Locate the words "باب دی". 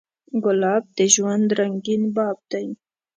2.15-2.67